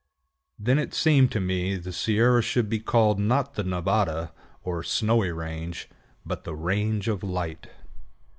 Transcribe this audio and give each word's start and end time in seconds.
Then 0.57 0.79
it 0.79 0.95
seemed 0.95 1.31
to 1.33 1.39
me 1.39 1.75
the 1.75 1.93
Sierra 1.93 2.41
should 2.41 2.67
be 2.69 2.79
called 2.79 3.19
not 3.19 3.53
the 3.53 3.63
Nevada, 3.63 4.33
or 4.63 4.81
Snowy 4.81 5.29
Range, 5.31 5.87
but 6.25 6.43
the 6.43 6.55
Range 6.55 7.07
of 7.07 7.21
Light. 7.21 7.67